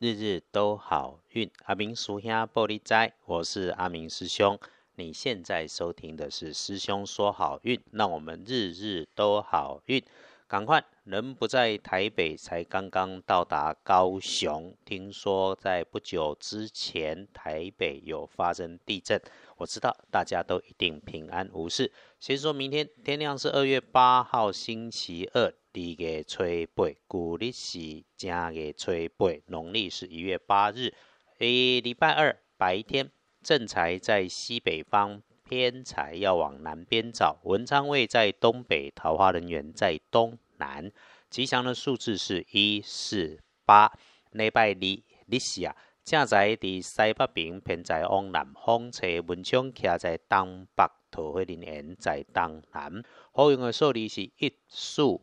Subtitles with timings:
[0.00, 1.50] 日日都好运。
[1.64, 4.56] 阿明叔兄玻璃斋，我是阿明师兄。
[4.94, 10.00] 你现在收听的是师兄说好运，让我们日日都好运。
[10.46, 14.72] 赶快，人不在台北，才刚刚到达高雄。
[14.84, 19.20] 听说在不久之前，台北有发生地震。
[19.56, 21.92] 我知道大家都一定平安无事。
[22.20, 26.42] 先说明天，天亮是二月八号星期二，二月初
[26.74, 30.92] 八，古历是正月初八，农历是一月八日。
[31.38, 33.12] 诶，礼拜二白天，
[33.44, 35.22] 正财在西北方。
[35.48, 40.90] 偏财要往南边找，文昌位在东北，桃花人员在东南。
[41.30, 43.92] 吉祥的数字是一四八。
[44.32, 53.00] 礼拜二日时啊，正财伫西北边，偏在往南方车文昌徛在东北，桃花人缘在东南。
[53.32, 55.20] 好用的数字是一四。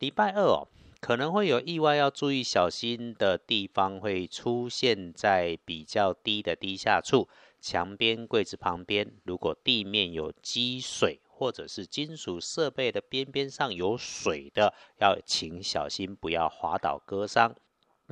[0.00, 0.66] 礼拜二哦，
[0.98, 7.28] 可能会有意外，要注意小心的地方会出现在比较低的低下处。
[7.60, 17.54] 墙边、柜子旁边，如果地面有积水，或者是金属设备的边边上有水的，要请小心，不要滑倒割伤。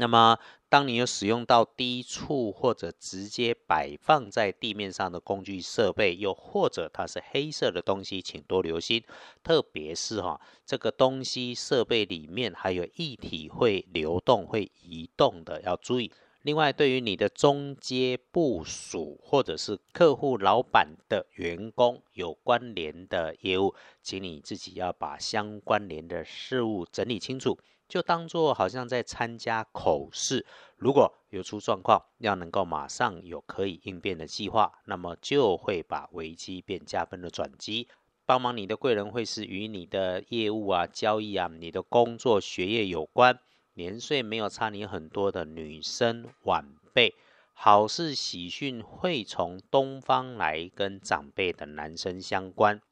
[0.01, 9.03] 那么，当你有使用到低处或者直接摆放在地面上的工具设备，又或者它是黑色的东西，请多留心，
[9.43, 16.13] 特别是哈，这个东西设备里面还有液体会流动、会移动的，要注意。
[16.43, 30.45] 另外，对于你的中阶部署或者是客户、老板的员工有关联的业务，请你自己要把相关联的事物整理清楚，就当做好像在参加口试。
[30.77, 37.89] 如果有出状况，要能够马上有可以应变的计划，那么就会把危机变加分的转机。
[38.27, 43.41] 帮忙你的贵人会是与你的业务啊、交易啊、你的工作、学业有关。
[43.75, 47.15] 年岁没有差你很多的女生晚辈，
[47.55, 52.83] 好事喜讯会从东方来，跟长辈的男生相关。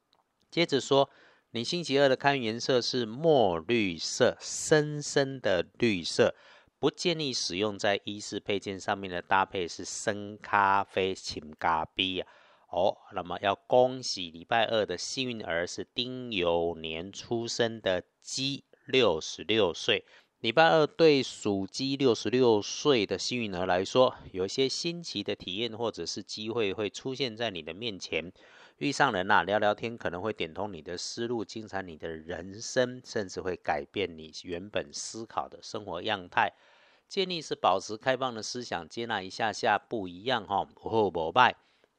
[0.49, 1.09] 接着说，
[1.51, 6.35] 你星期二的开运颜色是墨绿色，深深的绿色，
[6.77, 12.27] 不建议使用在衣饰配件上面的搭配是深咖啡、浅咖啡啊。
[12.69, 20.03] 哦，那么要恭喜礼拜二的幸运儿是丁酉年出生的鸡，六十六岁。
[20.41, 28.33] 礼拜二对属鸡六十六岁的幸运儿来说，有一些新奇的体验或者是机会会出现在你的面前。
[28.77, 36.53] 遇上人呐，聊聊天可能会点通你的思路，精彩你的人生，甚至会改变你原本思考的生活样态。
[37.07, 40.63] 建议是保持开放的思想，接纳一下下不一样哈。
[40.63, 41.55] 不后不拜。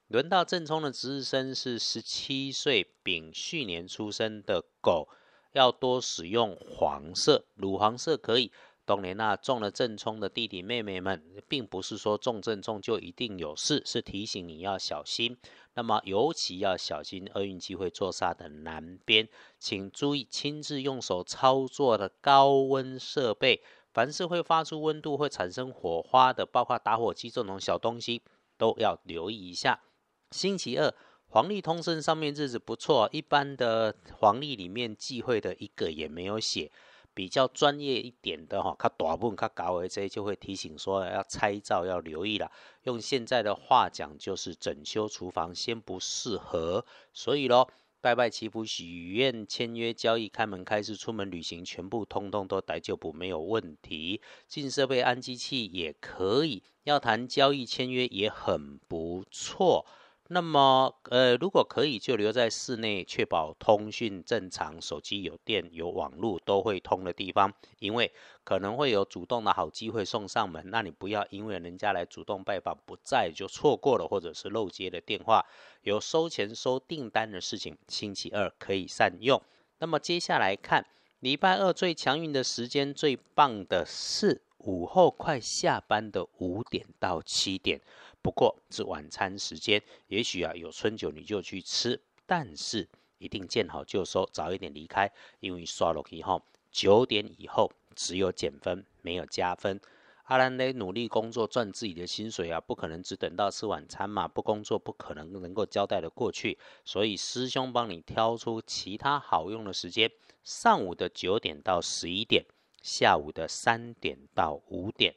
[0.07, 5.09] 轮到正冲的值日生是十七岁丙戌年出生的狗。
[5.53, 8.53] 要多使用黄色，乳黄色可以。
[8.89, 15.37] 当年那中了正冲的弟弟妹妹们，并不是说中正冲就一定有事，是提醒你要小心。
[15.75, 19.29] 那么尤其要小心厄运机会坐煞的南边，
[19.59, 23.61] 请注意亲自用手操作的高温设备，
[23.93, 28.23] 凡是会发出温度、会产生火花的，包括打火机这种小东西，
[28.57, 29.83] 都要留意一下。
[30.31, 30.95] 星期二。
[31.31, 36.73] 黄历通胜上面日子不错，一般的黄历里面忌讳的一个也没有写。
[37.19, 42.49] 比较专业一点的哈，他大部分他搞为这就会提醒说要拆照要留意了。
[42.85, 46.85] 用现在的话讲就是整修厨房先不适合。
[47.13, 47.69] 所以咯，
[48.01, 54.23] 拜拜祈福许愿签约交易开门开市出门旅行全部通通都逮就补没有问题。
[54.47, 59.85] 进设备安机器也可以，要谈交易签约也很不错。
[60.31, 67.51] 那么，呃，如果可以，就留在室内，确保通讯正常，手机有电、有网络都会通的地方。
[67.79, 68.13] 因为
[68.45, 75.47] 可能会有主动的好机会送上门，那你不要因为人家来主动拜访不在就错过了，或者是漏接的电话。
[75.83, 79.41] 有收钱收订单的事情，星期二可以善用。
[79.79, 80.85] 那么接下来看
[81.21, 87.81] 礼拜二最强运的时间，最棒的是午后快下班的五点到七点。
[88.21, 92.87] 不过是晚餐时间，也许啊有春酒你就去吃，但是
[93.17, 95.11] 一定见好就收，早一点离开，
[95.41, 99.81] 因为刷落以后九点以后只有减分没有加分。
[100.25, 110.11] 阿兰得努力工作赚自己的薪水啊，不可能只等到吃晚餐嘛，不工作不可能能够交代的过去，所以师兄帮你挑出其他好用的时间：
[110.45, 112.45] 上午的九点到十一点，
[112.83, 115.15] 下午的三点到五点。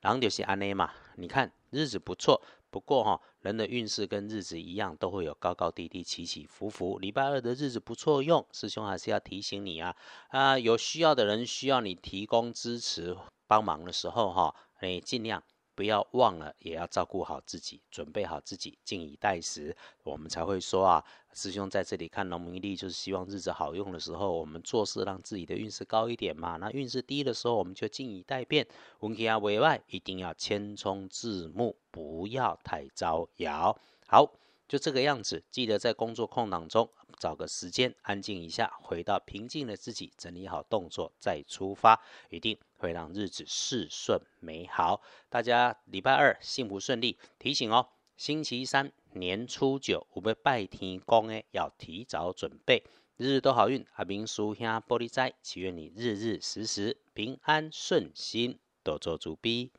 [0.00, 1.52] 然后就是安内嘛，你看。
[1.70, 2.40] 日子不错，
[2.70, 6.98] 不过哈，人的运势跟日子一样，都会有高高低低、起起伏伏。
[6.98, 9.94] 礼拜二的日子不错用，师兄还是要提醒你啊
[10.28, 13.14] 啊，有需要的人需要你提供支持
[13.46, 15.44] 帮忙的时候哈，你尽量。
[15.78, 26.56] 不要忘了，也要照顾好自己，准备好自己，静以待时，我们才会说啊，师兄在这里看农民历，就是希望日子好用的时候，我们做事让自己的运势高一点嘛。
[26.56, 28.66] 那运势低的时候，我们就静以待变。
[28.98, 33.78] 文气啊，委外一定要谦冲自牧，不要太招摇。
[34.08, 34.28] 好。
[34.68, 36.88] 就这个样子，记得在工作空档中
[37.18, 41.98] 找个时间安静一下，回到平静的自己，整理好动作再出发，
[42.28, 45.00] 一定会让日子事顺美好。
[45.30, 47.18] 大家礼拜二幸福顺利。
[47.38, 47.88] 提醒哦，
[48.18, 52.84] 星期三年初九我们拜天公诶，要提早准备。
[53.16, 59.72] 日日都好运，阿明叔兄玻璃斋，祈愿你日日时时平安顺心，多做主逼。